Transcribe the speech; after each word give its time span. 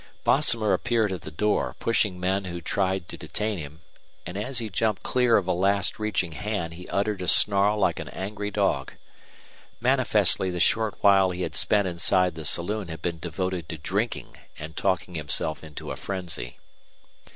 Bosomer 0.23 0.73
appeared 0.73 1.11
at 1.11 1.21
the 1.21 1.29
door, 1.29 1.75
pushing 1.79 2.19
men 2.19 2.45
who 2.45 2.59
tried 2.59 3.07
to 3.07 3.17
detain 3.17 3.59
him, 3.59 3.81
and 4.25 4.35
as 4.35 4.57
he 4.57 4.67
jumped 4.67 5.03
clear 5.03 5.37
of 5.37 5.45
a 5.47 5.51
last 5.53 5.99
reaching 5.99 6.31
hand 6.31 6.73
he 6.73 6.87
uttered 6.89 7.21
a 7.21 7.27
snarl 7.27 7.77
like 7.77 7.99
an 7.99 8.07
angry 8.09 8.49
dog. 8.49 8.93
Manifestly 9.79 10.49
the 10.49 10.59
short 10.59 10.95
while 11.01 11.29
he 11.29 11.43
had 11.43 11.55
spent 11.55 11.87
inside 11.87 12.33
the 12.33 12.45
saloon 12.45 12.87
had 12.87 13.03
been 13.03 13.19
devoted 13.19 13.69
to 13.69 13.77
drinking 13.77 14.35
and 14.57 14.75
talking 14.75 15.13
himself 15.13 15.63
into 15.63 15.91
a 15.91 15.95
frenzy. 15.95 16.57